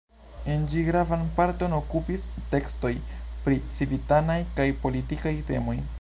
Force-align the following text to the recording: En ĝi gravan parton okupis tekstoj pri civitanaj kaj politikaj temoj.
En 0.51 0.63
ĝi 0.71 0.79
gravan 0.87 1.25
parton 1.35 1.75
okupis 1.81 2.25
tekstoj 2.55 2.93
pri 3.45 3.61
civitanaj 3.77 4.39
kaj 4.57 4.69
politikaj 4.87 5.37
temoj. 5.53 5.83